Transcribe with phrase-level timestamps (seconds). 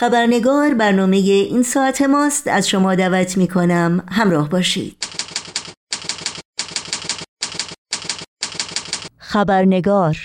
[0.00, 2.48] خبرنگار برنامه این ساعت ماست.
[2.48, 4.96] از شما دعوت می کنم همراه باشید.
[9.18, 10.16] خبرنگار.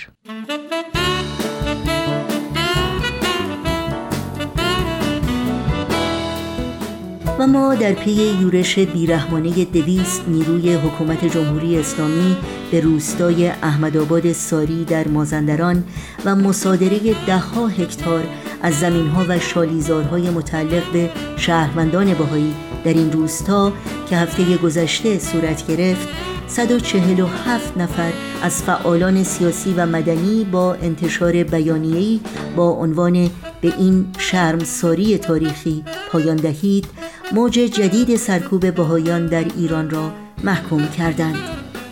[7.38, 8.10] و ما در پی
[8.40, 12.36] یورش بیرحمانه دویست نیروی حکومت جمهوری اسلامی
[12.70, 15.84] به روستای احمدآباد ساری در مازندران
[16.24, 18.24] و مصادره دهها هکتار
[18.62, 22.54] از زمینها و شالیزارهای متعلق به شهروندان بهایی.
[22.84, 23.72] در این روستا
[24.10, 26.08] که هفته گذشته صورت گرفت
[26.46, 28.12] 147 نفر
[28.42, 32.20] از فعالان سیاسی و مدنی با انتشار بیانیه‌ای
[32.56, 33.12] با عنوان
[33.60, 36.86] به این شرمساری تاریخی پایان دهید
[37.32, 40.12] موج جدید سرکوب بهایان در ایران را
[40.44, 41.36] محکوم کردند.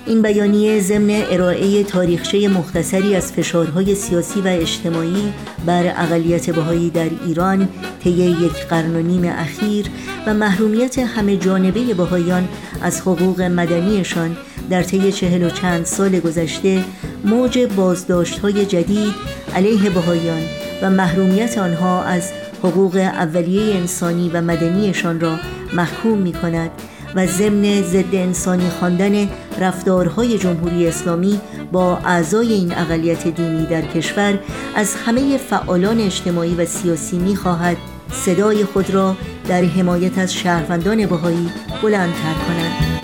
[0.06, 5.32] این بیانیه ضمن ارائه تاریخچه مختصری از فشارهای سیاسی و اجتماعی
[5.66, 7.68] بر اقلیت بهایی در ایران
[8.04, 9.86] طی یک قرن و نیم اخیر
[10.26, 12.48] و محرومیت همه جانبه بهایان
[12.82, 14.36] از حقوق مدنیشان
[14.70, 16.84] در طی چهل و چند سال گذشته
[17.24, 19.14] موج بازداشت های جدید
[19.54, 20.42] علیه بهایان
[20.82, 22.30] و محرومیت آنها از
[22.62, 25.36] حقوق اولیه انسانی و مدنیشان را
[25.74, 26.70] محکوم می کند
[27.14, 29.28] و ضمن ضد انسانی خواندن
[29.60, 31.40] رفتارهای جمهوری اسلامی
[31.72, 34.38] با اعضای این اقلیت دینی در کشور
[34.74, 37.76] از همه فعالان اجتماعی و سیاسی می خواهد
[38.12, 39.16] صدای خود را
[39.48, 41.50] در حمایت از شهروندان بهایی
[41.82, 43.00] بلندتر کند.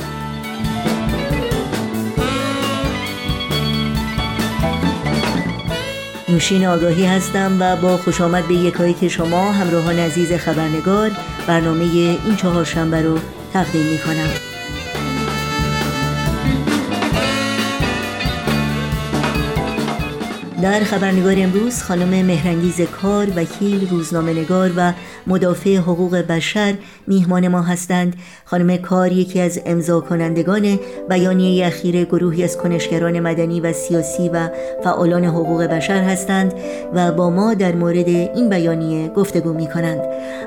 [6.29, 11.11] نوشین آگاهی هستم و با خوش آمد به یکایی که شما همراهان عزیز خبرنگار
[11.47, 13.19] برنامه این چهارشنبه رو
[13.57, 14.29] تقدیم می کنم.
[20.63, 24.93] در خبرنگار امروز خانم مهرنگیز کار وکیل روزنامه نگار و
[25.27, 26.75] مدافع حقوق بشر
[27.07, 28.17] میهمان ما هستند.
[28.45, 34.49] خانم کار یکی از امضا کنندگان بیانیه اخیر گروهی از کنشگران مدنی و سیاسی و
[34.85, 36.55] فعالان حقوق بشر هستند
[36.95, 40.01] و با ما در مورد این بیانیه گفتگو می کنند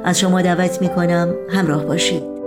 [0.04, 2.39] از شما دعوت می کنم همراه باشید.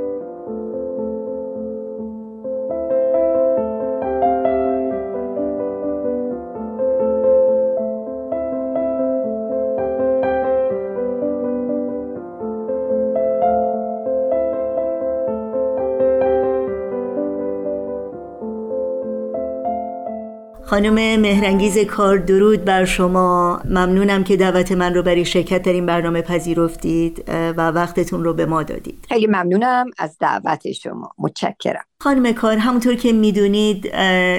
[20.72, 23.60] خانم مهرنگیز کار درود بر شما.
[23.64, 28.46] ممنونم که دعوت من رو برای شرکت در این برنامه پذیرفتید و وقتتون رو به
[28.46, 29.06] ما دادید.
[29.08, 31.10] خیلی ممنونم از دعوت شما.
[31.18, 31.84] متشکرم.
[32.00, 33.90] خانم کار همونطور که می‌دونید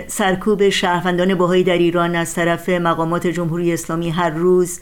[0.08, 4.80] سرکوب شهروندان بهایی در ایران از طرف مقامات جمهوری اسلامی هر روز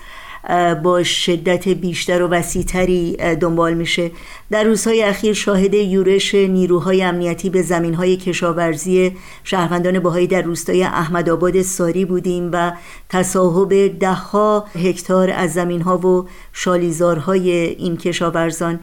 [0.84, 4.12] با شدت بیشتر و وسیعتری دنبال میشه.
[4.52, 9.12] در روزهای اخیر شاهد یورش نیروهای امنیتی به زمینهای کشاورزی
[9.44, 12.72] شهروندان بهایی در روستای احمدآباد ساری بودیم و
[13.10, 18.80] تصاحب دهها هکتار از زمینها و شالیزارهای این کشاورزان.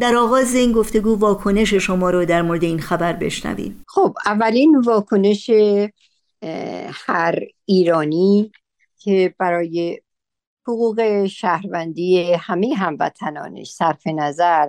[0.00, 3.84] در آغاز این گفتگو واکنش شما رو در مورد این خبر بشنویم.
[3.88, 5.50] خب اولین واکنش
[7.06, 8.52] هر ایرانی
[8.98, 10.00] که برای
[10.66, 14.68] حقوق شهروندی همه هموطنانش صرف نظر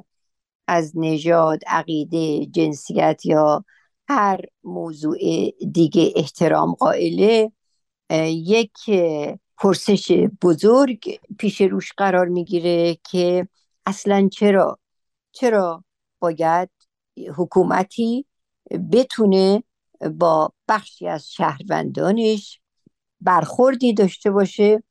[0.68, 3.66] از نژاد عقیده جنسیت یا
[4.10, 5.18] هر موضوع
[5.72, 7.52] دیگه احترام قائله
[8.30, 8.74] یک
[9.58, 13.48] پرسش بزرگ پیش روش قرار می‌گیره که
[13.86, 14.80] اصلا چرا
[15.32, 15.84] چرا
[16.20, 16.70] باید
[17.36, 18.26] حکومتی
[18.92, 19.64] بتونه
[20.12, 22.60] با بخشی از شهروندانش
[23.22, 24.84] برخوردی داشته باشه؟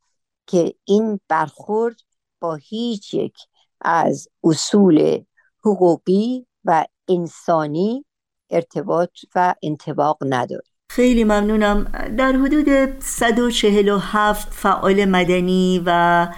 [0.47, 1.97] که این برخورد
[2.41, 3.34] با هیچ یک
[3.81, 5.21] از اصول
[5.65, 8.05] حقوقی و انسانی
[8.51, 10.62] ارتباط و انتباق نداره.
[10.91, 11.84] خیلی ممنونم.
[12.19, 16.29] در حدود 147 فعال مدنی و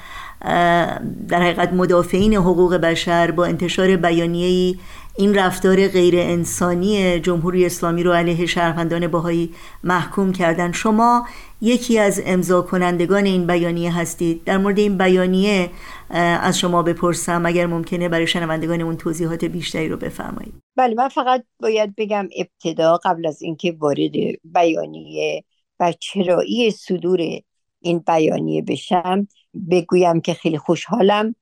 [1.29, 4.79] در حقیقت مدافعین حقوق بشر با انتشار بیانیه‌ای
[5.19, 9.55] این رفتار غیر انسانی جمهوری اسلامی رو علیه شهروندان باهایی
[9.85, 10.73] محکوم کردن.
[10.73, 11.27] شما
[11.61, 14.45] یکی از امضا کنندگان این بیانیه هستید.
[14.45, 15.71] در مورد این بیانیه
[16.11, 20.55] از شما بپرسم اگر ممکنه برای شنوندگان اون توضیحات بیشتری رو بفرمایید.
[20.77, 24.13] بله من فقط باید بگم ابتدا قبل از اینکه وارد
[24.45, 25.45] بیانیه
[25.81, 27.21] و چرایی صدور
[27.81, 29.29] این بیانیه بشم
[29.71, 31.35] بگویم که خیلی خوشحالم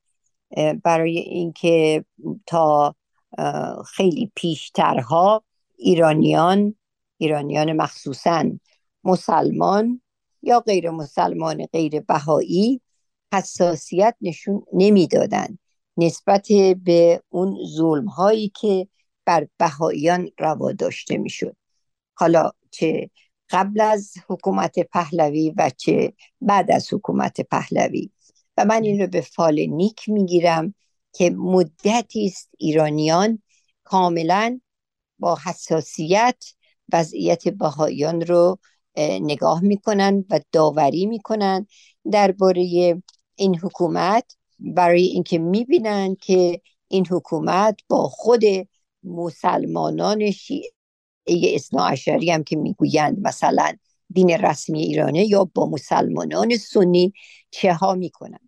[0.84, 2.04] برای اینکه
[2.46, 2.94] تا
[3.86, 5.44] خیلی پیشترها
[5.76, 6.74] ایرانیان
[7.18, 8.44] ایرانیان مخصوصا
[9.04, 10.00] مسلمان
[10.42, 12.80] یا غیر مسلمان غیر بهایی
[13.32, 15.58] حساسیت نشون نمی‌دادند
[15.96, 16.48] نسبت
[16.84, 18.88] به اون ظلم هایی که
[19.24, 21.56] بر بهاییان روا داشته می‌شد.
[22.14, 23.10] حالا چه
[23.50, 28.10] قبل از حکومت پهلوی و چه بعد از حکومت پهلوی.
[28.56, 30.74] و من این رو به فال نیک می‌گیرم.
[31.16, 33.42] که مدتی است ایرانیان
[33.84, 34.60] کاملا
[35.18, 36.44] با حساسیت
[36.92, 38.58] وضعیت بهاییان رو
[38.98, 41.66] نگاه می‌کنن و داوری می‌کنن
[42.12, 42.62] درباره
[43.36, 44.36] این حکومت.
[44.58, 48.42] برای اینکه می‌بینن که این حکومت با خود
[49.04, 50.70] مسلمانان شیعه
[51.28, 51.94] اصنا
[52.32, 53.72] هم که می‌گویند مثلا
[54.10, 57.12] دین رسمی ایرانه یا با مسلمانان سنی
[57.50, 58.45] چه ها می‌کنن.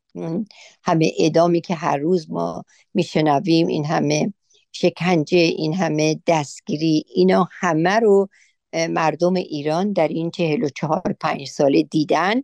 [0.82, 2.64] همه ادامی که هر روز ما
[2.94, 4.32] میشنویم این همه
[4.72, 8.28] شکنجه این همه دستگیری اینا همه رو
[8.72, 12.42] مردم ایران در این چهل و چهار پنج ساله دیدن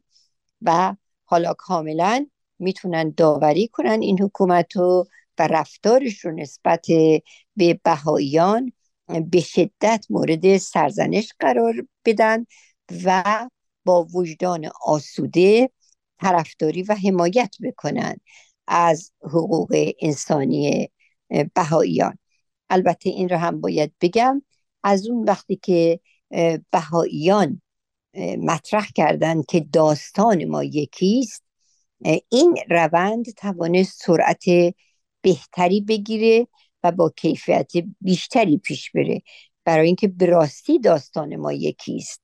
[0.63, 2.27] و حالا کاملا
[2.59, 5.07] می‌تونن داوری کنن این حکومت رو
[5.39, 6.87] و رفتارش رو نسبت
[7.57, 8.73] به بهاییان
[9.31, 11.75] به شدت مورد سرزنش قرار
[12.05, 12.47] بدن
[13.05, 13.49] و
[13.85, 15.71] با وجدان آسوده
[16.21, 18.17] طرفداری و حمایت بکنن
[18.67, 20.91] از حقوق انسانی
[21.55, 22.19] بهاییان.
[22.71, 24.43] البته این رو هم باید بگم
[24.83, 26.01] از اون وقتی که
[26.71, 27.63] بهاییان
[28.39, 31.43] مطرح کردن که داستان ما یکیست
[32.29, 34.45] این روند توانست سرعت
[35.21, 36.49] بهتری بگیره
[36.83, 39.23] و با کیفیت بیشتری پیش بره.
[39.65, 42.21] برای اینکه به راستی داستان ما یکیست.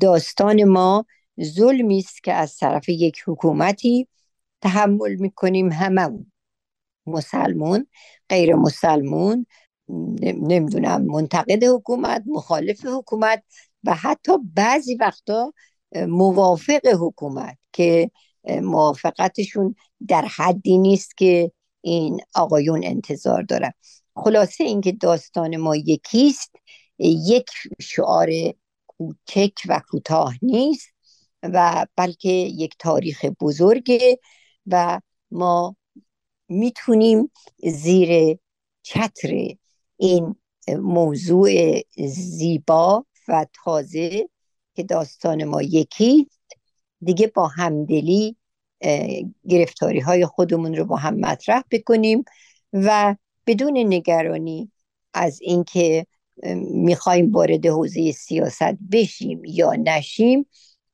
[0.00, 1.06] داستان ما
[1.42, 4.08] ظلمی است که از طرف یک حکومتی
[4.60, 6.32] تحمل می‌کنیم هممون.
[7.06, 7.86] مسلمون
[8.28, 9.46] غیر مسلمون
[10.22, 13.42] نمی‌دونم منتقد حکومت مخالف حکومت
[13.84, 15.52] و حتی بعضی وقتا
[15.96, 18.10] موافق حکومت که
[18.62, 19.74] موافقتشون
[20.08, 23.72] در حدی نیست که این آقایون انتظار دارن.
[24.16, 26.52] خلاصه اینکه داستان ما یکیست
[26.98, 27.50] یک
[27.80, 28.30] شعار
[28.86, 30.88] کوچک و کوتاه نیست.
[31.42, 34.18] و بلکه یک تاریخ بزرگه
[34.66, 35.00] و
[35.30, 35.76] ما
[36.48, 37.30] می‌تونیم
[37.64, 38.38] زیر
[38.82, 39.54] چتر
[39.96, 40.36] این
[40.68, 44.28] موضوع زیبا و تازه
[44.74, 46.28] که داستان ما یکی
[47.02, 48.36] دیگه با همدلی
[49.48, 52.24] گرفتاری های خودمون رو با هم مطرح بکنیم
[52.72, 53.16] و
[53.46, 54.72] بدون نگرانی
[55.14, 56.06] از اینکه
[56.72, 60.46] می‌خوایم وارد حوزه سیاست بشیم یا نشیم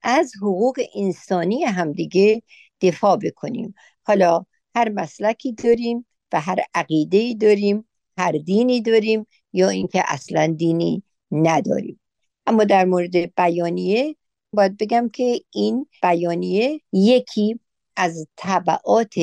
[0.06, 2.42] از حقوق انسانی همدیگه
[2.80, 3.74] دفاع بکنیم.
[4.02, 4.44] حالا
[4.74, 7.88] هر مسلکی داریم و هر عقیده داریم
[8.18, 12.00] هر دینی داریم یا اینکه اصلا دینی نداریم.
[12.46, 14.16] اما در مورد بیانیه
[14.52, 17.60] باید بگم که این بیانیه یکی
[17.96, 19.14] از طبعات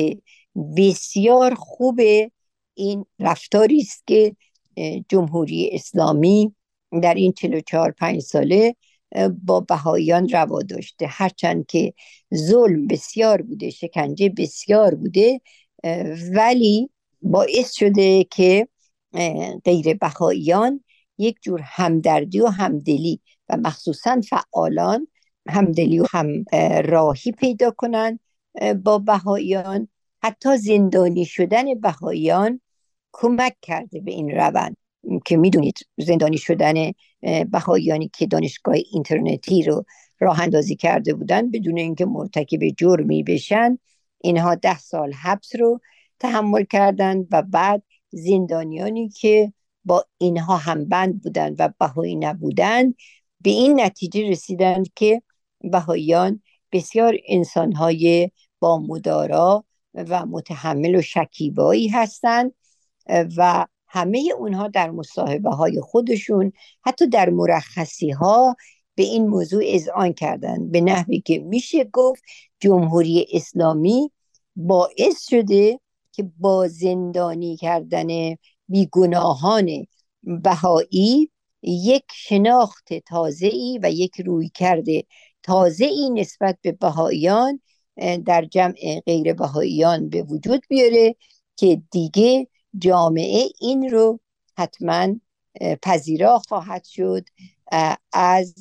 [0.76, 2.00] بسیار خوب
[2.74, 4.36] این رفتاری است که
[5.08, 6.54] جمهوری اسلامی
[7.02, 8.76] در این 44 5 ساله
[9.44, 11.06] با بهاییان روا داشته.
[11.06, 11.94] هرچند که
[12.34, 15.40] ظلم بسیار بوده شکنجه بسیار بوده
[16.32, 16.90] ولی
[17.22, 18.68] باعث شده که
[19.64, 20.84] غیر بهاییان
[21.18, 25.08] یک جور همدردی و همدلی و مخصوصا فعالان
[25.48, 26.44] همدلی و هم
[26.84, 28.20] راهی پیدا کنند
[28.84, 29.88] با بهاییان
[30.22, 32.60] حتی زندانی شدن بهاییان
[33.12, 34.76] کمک کرده به این روند.
[35.24, 36.74] که می‌دونید زندانی شدن
[37.50, 39.84] بهاییانی که دانشگاه اینترنتی رو
[40.20, 43.78] راه اندازی کرده بودن بدون اینکه مرتکب جرمی بشن
[44.20, 45.80] اینها ده سال حبس رو
[46.18, 49.52] تحمل کردند و بعد زندانیانی که
[49.84, 52.94] با اینها هم بند بودند و بهایی نبودند
[53.40, 55.22] به این نتیجه رسیدند که
[55.60, 56.42] بهاییان
[56.72, 58.30] بسیار انسانهای
[58.60, 62.52] با مدارا و متحمل و شکیبایی هستند
[63.36, 66.52] و همه اونها در مصاحبه های خودشون
[66.84, 68.56] حتی در مرخصی ها
[68.94, 72.22] به این موضوع اذعان کردند به نحوی که میشه گفت
[72.60, 74.10] جمهوری اسلامی
[74.56, 75.80] باعث شده
[76.12, 78.06] که با زندانی کردن
[78.68, 79.86] بیگناهان
[80.22, 81.30] بهایی
[81.62, 85.04] یک شناخت تازه ای و یک روی کرده
[85.42, 87.60] تازه ای نسبت به بهاییان
[88.26, 91.16] در جمع غیر بهاییان به وجود بیاره
[91.56, 92.48] که دیگه
[92.78, 94.20] جامعه این رو
[94.58, 95.08] حتما
[95.82, 97.24] پذیرا خواهد شد
[98.12, 98.54] از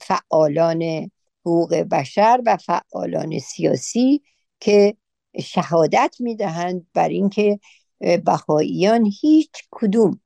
[0.00, 1.10] فعالان
[1.40, 4.22] حقوق بشر و فعالان سیاسی
[4.60, 4.96] که
[5.40, 7.60] شهادت می‌دهند بر اینکه
[7.98, 10.20] بهاییان هیچ کدوم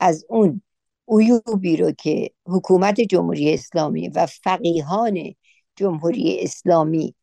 [0.00, 0.62] از اون
[1.08, 5.34] عیوبی رو که حکومت جمهوری اسلامی و فقیهان
[5.76, 7.14] جمهوری اسلامی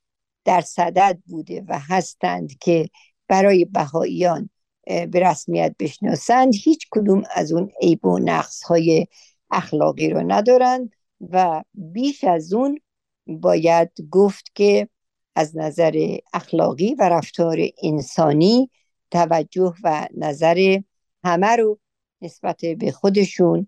[0.45, 2.89] در صدد بوده و هستند که
[3.27, 4.49] برای بهاییان
[4.85, 6.53] به رسمیت بشناسند.
[6.55, 9.07] هیچ کدوم از اون عیب و نقص های
[9.51, 10.95] اخلاقی رو ندارند
[11.29, 12.79] و بیش از اون
[13.27, 14.87] باید گفت که
[15.35, 18.69] از نظر اخلاقی و رفتار انسانی
[19.11, 20.79] توجه و نظر
[21.23, 21.79] همه رو
[22.21, 23.67] نسبت به خودشون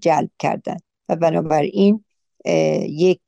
[0.00, 0.76] جلب کردن
[1.08, 2.04] و بنابراین
[2.88, 3.22] یک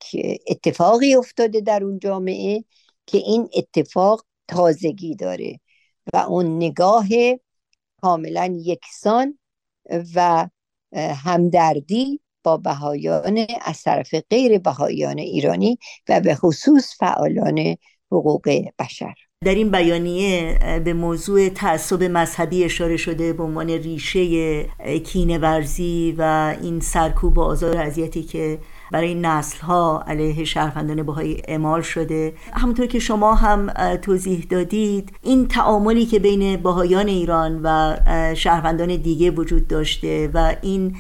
[0.49, 2.65] اتفاقی افتاده در اون جامعه
[3.07, 5.61] که این اتفاق تازگی داره.
[6.15, 7.07] و اون نگاه
[8.03, 9.39] کاملا یکسان
[10.15, 10.49] و
[11.25, 15.79] همدردی با بهایان از طرف غیر بهایان ایرانی
[16.09, 17.77] و به خصوص فعالان
[18.13, 19.15] حقوق بشر.
[19.45, 24.65] در این بیانیه به موضوع تعصب مذهبی اشاره شده به عنوان ریشه
[24.99, 28.59] کینه ورزی و این سرکوب و آزار اذیتی که
[28.93, 32.33] برای نسل ها علیه شهروندان بهایی اعمال شده.
[32.53, 37.97] همونطور که شما هم توضیح دادید این تعاملی که بین بهایان ایران و
[38.35, 40.97] شهروندان دیگه وجود داشته و این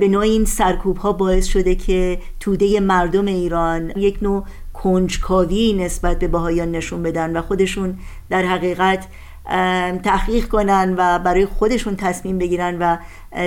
[0.00, 4.44] به نوع این سرکوب ها باعث شده که توده مردم ایران یک نوع
[4.74, 7.98] کنجکاوی نسبت به بهایان نشون بدن و خودشون
[8.30, 9.06] در حقیقت
[10.04, 12.96] تحقیق کنن و برای خودشون تصمیم بگیرن و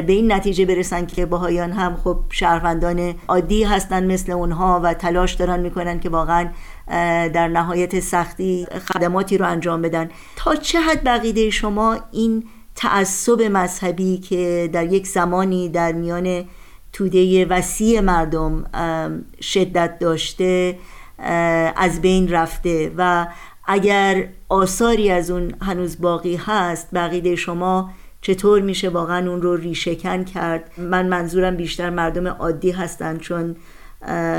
[0.02, 5.34] به این نتیجه برسن که باهایان هم خب شهروندان عادی هستن مثل اونها و تلاش
[5.34, 6.50] دارن می‌کنن که واقعا
[7.34, 10.10] در نهایت سختی خدماتی رو انجام بدن.
[10.36, 12.44] تا چه حد بقیده شما این
[12.76, 16.46] تعصب مذهبی که در یک زمانی در میان
[16.94, 18.64] توده وسیع مردم
[19.42, 20.78] شدت داشته
[21.76, 23.28] از بین رفته و
[23.68, 30.24] اگر آثاری از اون هنوز باقی هست بقیده شما چطور میشه واقعا اون رو ریشهکن
[30.24, 33.56] کرد؟ من منظورم بیشتر مردم عادی هستند چون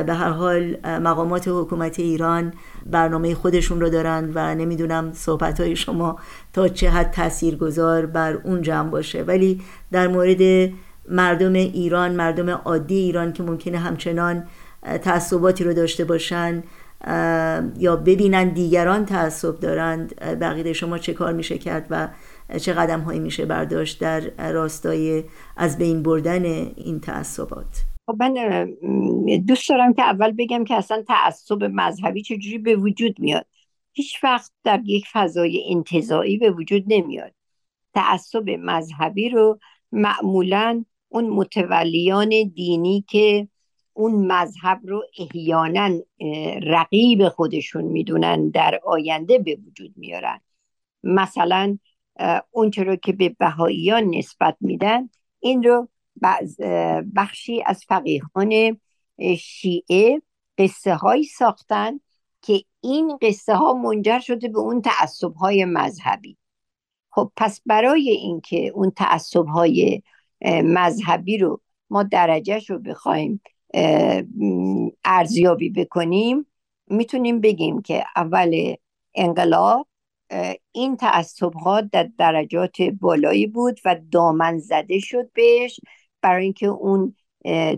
[0.06, 2.52] به هر حال مقامات حکومت ایران
[2.86, 6.18] برنامه خودشون رو دارن و نمی‌دونم صحبت های شما
[6.52, 9.22] تا چه حد تأثیر گذار بر اون جمع باشه.
[9.22, 9.60] ولی
[9.92, 10.70] در مورد
[11.08, 14.44] مردم ایران مردم عادی ایران که ممکنه همچنان
[15.02, 16.62] تعصباتی رو داشته باشن
[17.78, 22.08] یا ببینن دیگران تعصب دارند بقیده شما چه کار میشه کرد و
[22.58, 25.24] چه قدم هایی میشه برداشت در راستای
[25.56, 26.44] از بین بردن
[26.76, 28.66] این تعصبات؟ خب من
[29.46, 33.46] دوست دارم که اول بگم که اصلا تعصب مذهبی چجوری به وجود میاد.
[33.92, 37.32] هیچ وقت در یک فضای انتظایی به وجود نمیاد.
[37.94, 39.58] تعصب مذهبی رو
[39.92, 43.48] معمولا اون متولیان دینی که
[43.98, 45.98] اون مذهب رو احیانا
[46.62, 50.40] رقیب خودشون می‌دونن در آینده به وجود میارن.
[51.02, 51.78] مثلا
[52.50, 55.08] اون رو که به بهاییان نسبت میدن
[55.40, 55.88] این رو
[57.16, 58.80] بخشی از فقیهان
[59.38, 60.22] شیعه
[60.58, 62.00] قصه هایی ساختن
[62.42, 66.36] که این قصه ها منجر شده به اون تعصب های مذهبی.
[67.10, 70.02] خب پس برای اینکه اون تعصب های
[70.64, 73.40] مذهبی رو ما درجهش رو بخوایم
[75.04, 76.46] ارزیابی بکنیم.
[76.86, 78.74] می‌تونیم بگیم که اول
[79.14, 79.86] انقلاب
[80.72, 85.80] این تعصب ها در درجات بالایی بود و دامن زده شد بهش
[86.22, 87.14] برای اینکه اون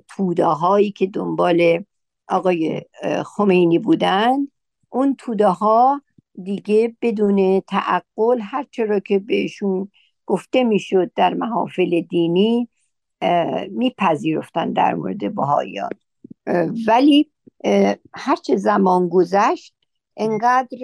[0.09, 1.85] توده هایی که دنبال
[2.29, 2.83] آقای
[3.25, 4.49] خمینی بودن
[4.89, 6.03] اون توده ها
[6.43, 8.67] دیگه بدون تعقل هر
[9.05, 9.91] که بهشون
[10.27, 12.69] گفته می‌شد در محافل دینی
[13.71, 15.91] میپذیرفتن در مورد بهاییان
[16.87, 17.31] ولی
[18.15, 19.75] هرچه زمان گذشت
[20.17, 20.79] انقدر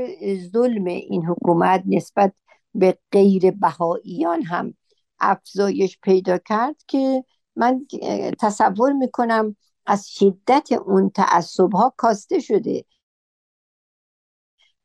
[0.53, 2.33] ظلم این حکومت نسبت
[2.75, 4.75] به غیر بهاییان هم
[5.21, 7.25] افزایش پیدا کرد که
[7.57, 7.87] من
[8.41, 12.85] تصور می‌کنم از شدت اون تعصب ها کاسته شده.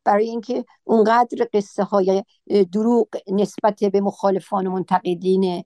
[0.04, 2.24] برای اینکه اونقدر قصه های
[2.72, 5.64] دروغ نسبت به مخالفان و منتقدین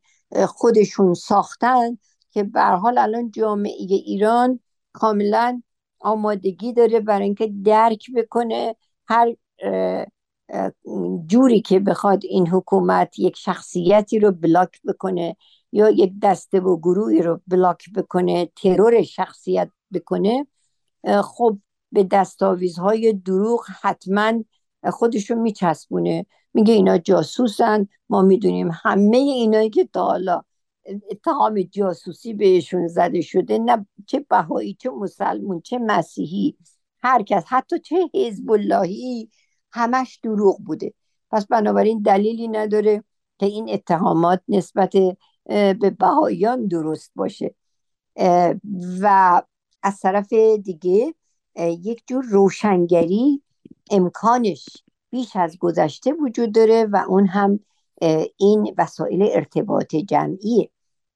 [0.48, 1.98] خودشون ساختن
[2.32, 4.60] که به حال الان جامعه ایران
[4.94, 5.62] کاملا
[6.00, 8.76] آمادگی داره برای اینکه درک بکنه
[9.08, 9.36] هر
[11.26, 15.36] جوری که بخواد این حکومت یک شخصیتی رو بلاک بکنه
[15.72, 20.48] یا یک دسته و گروهی رو بلاک بکنه ترور شخصیت بکنه
[21.24, 21.58] خب
[21.92, 24.44] به دستاویزهای دروغ حتما
[24.92, 26.26] خودشون میچسبونه.
[26.56, 30.42] میگه اینا جاسوسن ما می‌دونیم همه اینایی که تا حالا
[31.10, 36.58] اتهام جاسوسی بهشون زده شده نه چه بهایی چه مسلمون چه مسیحی
[37.04, 39.30] هر کس حتی چه حزب اللهی
[39.72, 40.94] همش دروغ بوده.
[41.32, 43.04] پس بنابراین دلیلی نداره
[43.40, 44.94] که این اتهامات نسبت
[45.46, 47.56] به بهاییان درست باشه.
[49.02, 49.42] و
[49.84, 50.34] از طرف
[50.64, 51.14] دیگه
[51.60, 53.42] یک جور روشنگری
[53.92, 54.66] امکانش
[55.10, 57.60] بیش از گذشته وجود داره و اون هم
[58.38, 60.70] این وسایل ارتباط جمعی.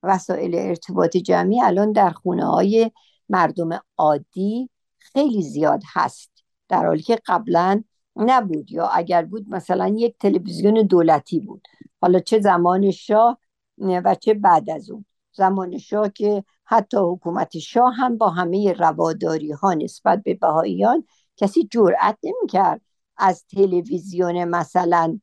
[0.04, 2.92] وسایل ارتباط جمعی الان در خونه های
[3.30, 6.32] مردم عادی خیلی زیاد هست.
[6.70, 7.84] در حالی که قبلا
[8.16, 11.62] نبود یا اگر بود مثلا یک تلویزیون دولتی بود.
[12.02, 13.38] حالا چه زمان شاه
[13.78, 15.06] و چه بعد از اون.
[15.34, 21.04] زمان شاه که حتی حکومت شاه هم با همه رواداری ها نسبت به بهاییان
[21.38, 22.82] کسی جرأت نمی‌کرد.
[23.20, 25.20] از تلویزیون مثلا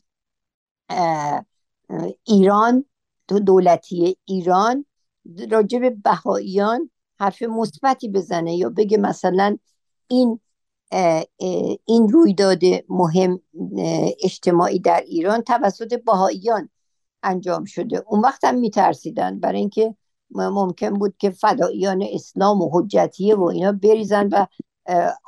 [2.25, 2.85] ایران
[3.29, 4.87] دولتی ایران
[5.51, 9.57] راجع به بهاییان حرف مثبتی بزنه یا بگه مثلا
[10.09, 10.41] این
[11.85, 13.41] این رویداد مهم
[14.23, 16.69] اجتماعی در ایران توسط بهاییان
[17.23, 18.05] انجام شده.
[18.07, 19.41] اون وقت هم میترسیدن.
[19.41, 19.95] برای اینکه
[20.31, 24.47] ممکن بود که فداییان اسلام و حجتیه و اینا بریزن و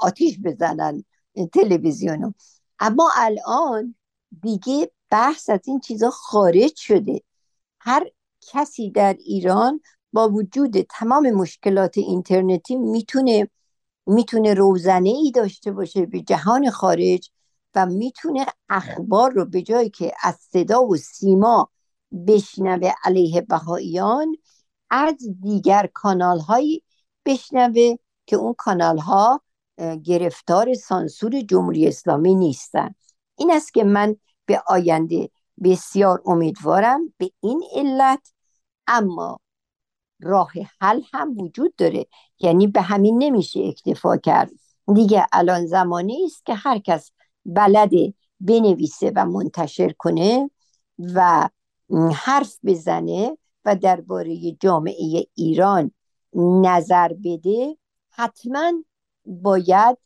[0.01, 1.05] آتیش بزنن
[1.53, 2.33] تلویزیونو.
[2.81, 3.95] اما الان
[4.43, 7.23] دیگه بحث از این چیزا خارج شده.
[7.81, 8.07] هر
[8.41, 9.81] کسی در ایران
[10.13, 13.49] با وجود تمام مشکلات اینترنتی می‌تونه
[14.07, 17.31] می‌تونه روزنه ای داشته باشه به جهان خارج
[17.75, 21.71] و می‌تونه اخبار رو به جایی که از صدا و سیما
[22.27, 24.37] بشنوه علیه بهاییان
[24.91, 26.83] از دیگر کانال هایی
[27.27, 29.43] بشنوه که اون کانال ها
[30.05, 32.95] گرفتار سانسور جمهوری اسلامی نیستن.
[33.37, 34.17] این است که من
[34.47, 35.31] به آینده
[35.65, 38.33] بسیار امیدوارم به این علت
[38.87, 39.41] اما
[40.21, 42.07] راه حل هم وجود داره.
[42.41, 44.51] یعنی به همین نمیشه اکتفا کرد.
[44.95, 47.11] دیگه الان زمانی است که هر کس
[47.45, 50.51] بلده بنویسه و منتشر کنه
[51.15, 51.49] و
[52.15, 55.91] حرف بزنه و درباره جامعه ایران
[56.63, 57.77] نظر بده
[58.11, 58.73] حتما
[59.29, 59.99] باید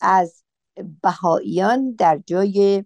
[0.00, 0.42] از
[1.02, 2.84] بهاییان در جای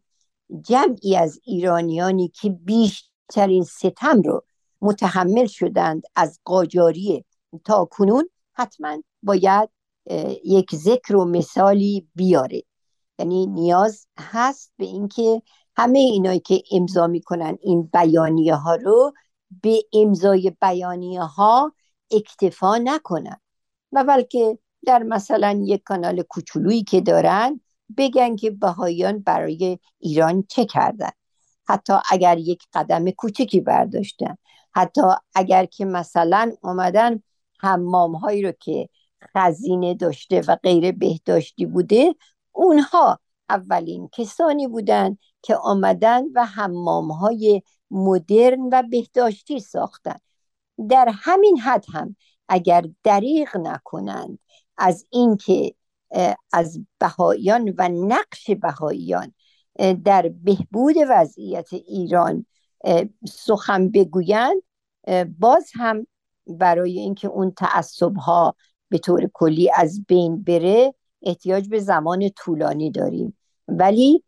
[0.63, 4.45] جمعی از ایرانیانی که بیشترین ستم رو
[4.81, 7.25] متحمل شدند از قاجاری
[7.65, 9.71] تا کنون حتما باید
[10.45, 12.63] یک ذکر و مثالی بیاره.
[13.19, 15.43] یعنی نیاز هست به اینکه
[15.77, 19.13] همه اینایی که امضا می‌کنن این بیانیه ها رو
[19.63, 21.75] به امضای بیانیه ها
[22.11, 23.41] اکتفا نکنن.
[23.93, 27.61] و بلکه در مثلا یک کانال کوچولویی که دارن
[27.97, 31.11] بگن که بهاییان برای ایران چه کردن.
[31.69, 34.37] حتی اگر یک قدم کوچکی برداشتن.
[34.75, 35.01] حتی
[35.35, 37.23] اگر که مثلا اومدن
[37.61, 38.89] حمام هایی رو که
[39.35, 42.15] خزینه داشته و غیر بهداشتی بوده
[42.53, 50.19] اونها اولین کسانی بودن که آمدن و حمام های مدرن و بهداشتی ساختن.
[50.89, 52.17] در همین حد هم
[52.49, 54.39] اگر دریغ نکنند
[54.81, 55.75] از اینکه
[56.53, 59.33] از بهاییان و نقش بهاییان
[60.05, 62.47] در بهبود وضعیت ایران
[63.29, 64.63] سخن بگویند
[65.39, 66.07] باز هم
[66.47, 68.55] برای اینکه اون تعصب ها
[68.89, 73.37] به طور کلی از بین بره احتیاج به زمان طولانی داریم.
[73.69, 74.25] ولی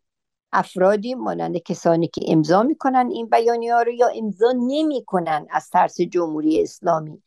[0.51, 6.01] افرادی مانند کسانی که امضا می‌کنن این بیانی ها رو یا امضا نمی‌کنن از ترس
[6.01, 7.23] جمهوری اسلامی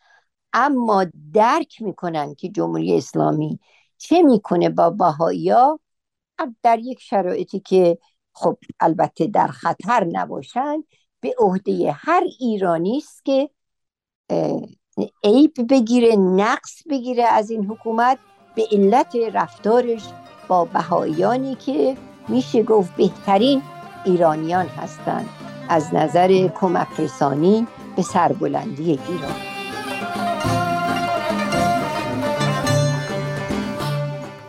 [0.59, 3.59] اما درک می‌کنن که جمهوری اسلامی
[3.97, 5.53] چه می‌کنه با بهایی
[6.63, 7.99] در یک شرایطی که
[8.33, 10.85] خب البته در خطر نباشند
[11.21, 13.51] به عهده هر ایرانی است که
[15.25, 18.19] عیب بگیره نقص بگیره از این حکومت
[18.55, 20.03] به علت رفتارش
[20.49, 21.97] با بهاییانی که
[22.29, 23.63] میشه گفت بهترین
[24.05, 25.29] ایرانیان هستند
[25.69, 27.67] از نظر کمک رسانی
[27.97, 29.56] به سربلندی ایران.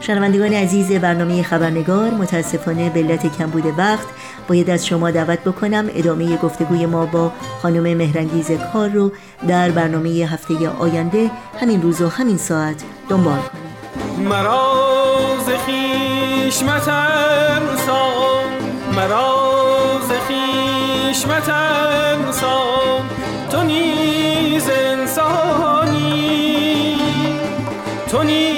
[0.08, 4.08] شنوندگان عزیز برنامه خبرنگار متاسفانه به علت کمبود وقت
[4.48, 9.12] باید از شما دعوت بکنم ادامه گفتگوی ما با خانم مهرنگیز کار رو
[9.48, 16.64] در برنامه هفته آینده همین روز و همین ساعت دنبال کنید مراز خیش
[18.96, 21.26] مراز خیش
[23.52, 26.18] تو نیز انسانی.
[28.08, 28.57] تو نیز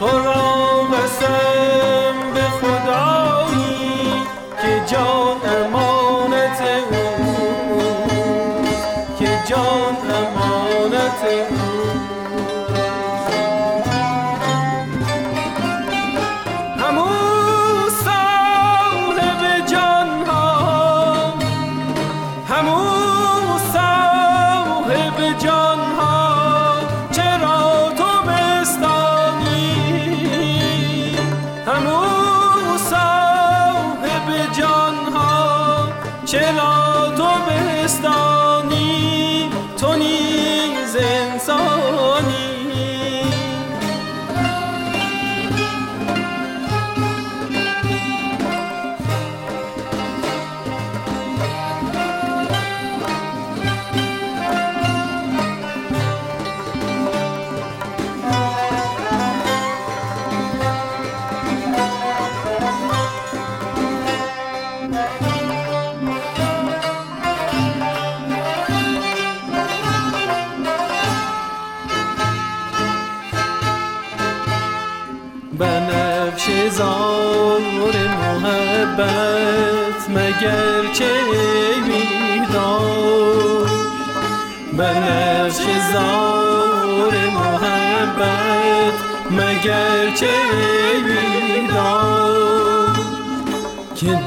[0.00, 0.49] Torah.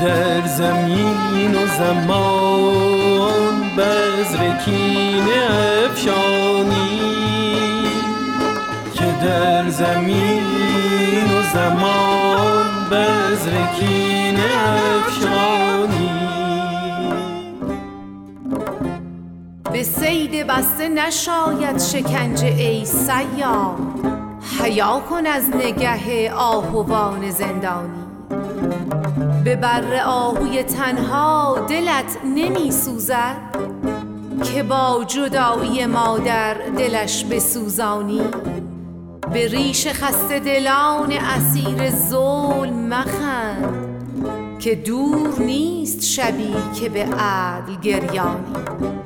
[0.03, 5.23] در زمین و زمان بزرکین
[5.85, 6.99] افشانی؟
[8.93, 16.09] که در زمین و زمان بزرکین افشانی؟
[19.71, 23.92] به سید بسته نشاید شکنجه ای سیار
[24.61, 28.03] حیا کن از نگه آهوان زندانی.
[29.43, 33.35] به بر آهوی تنها دلت نمی سوزد
[34.43, 38.21] که با جدایی مادر دلش بسوزانی.
[39.33, 43.93] به ریش خسته دلان اسیر ظلم مخند
[44.59, 49.02] که دور نیست شبی که به عدل گریانی.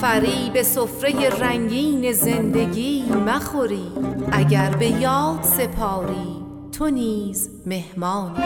[0.00, 3.92] فریب سفره رنگین زندگی مخوری.
[4.32, 6.36] اگر به یاد سپاری
[6.72, 8.44] تو نیز مهمانی.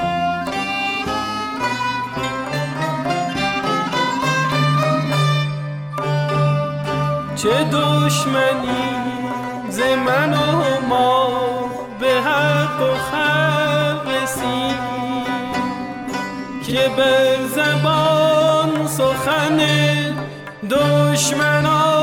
[7.36, 8.94] چه دشمنی
[9.70, 11.28] ز من و ما
[12.00, 13.64] به حق و خلق
[16.66, 19.60] که بر زبان سخن
[20.74, 21.93] düşmana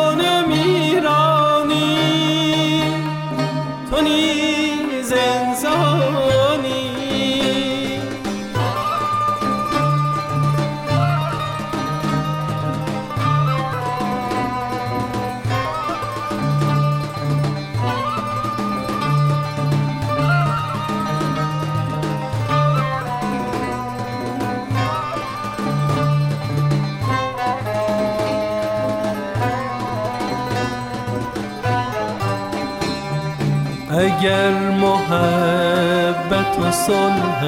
[34.01, 37.43] اگر محبت و صلح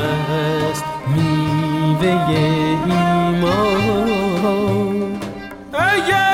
[0.71, 3.43] است میوه ایمان.
[5.73, 6.32] اگر